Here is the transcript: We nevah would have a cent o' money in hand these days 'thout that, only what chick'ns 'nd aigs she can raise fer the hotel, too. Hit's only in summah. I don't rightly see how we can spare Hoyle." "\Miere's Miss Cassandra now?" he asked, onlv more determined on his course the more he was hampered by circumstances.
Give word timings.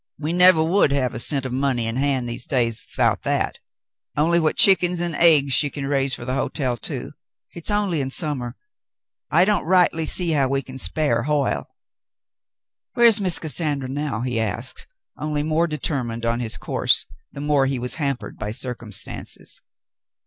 We 0.17 0.33
nevah 0.33 0.63
would 0.63 0.91
have 0.93 1.13
a 1.13 1.19
cent 1.19 1.45
o' 1.45 1.49
money 1.51 1.85
in 1.85 1.95
hand 1.95 2.27
these 2.27 2.47
days 2.47 2.81
'thout 2.81 3.21
that, 3.21 3.59
only 4.17 4.39
what 4.39 4.57
chick'ns 4.57 4.99
'nd 4.99 5.13
aigs 5.13 5.53
she 5.53 5.69
can 5.69 5.85
raise 5.85 6.15
fer 6.15 6.25
the 6.25 6.33
hotel, 6.33 6.75
too. 6.75 7.11
Hit's 7.49 7.69
only 7.69 8.01
in 8.01 8.09
summah. 8.09 8.55
I 9.29 9.45
don't 9.45 9.63
rightly 9.63 10.07
see 10.07 10.31
how 10.31 10.49
we 10.49 10.63
can 10.63 10.79
spare 10.79 11.25
Hoyle." 11.27 11.69
"\Miere's 12.95 13.21
Miss 13.21 13.37
Cassandra 13.37 13.87
now?" 13.89 14.21
he 14.21 14.39
asked, 14.39 14.87
onlv 15.19 15.45
more 15.45 15.67
determined 15.67 16.25
on 16.25 16.39
his 16.39 16.57
course 16.57 17.05
the 17.31 17.39
more 17.39 17.67
he 17.67 17.77
was 17.77 17.93
hampered 18.01 18.39
by 18.39 18.49
circumstances. 18.49 19.61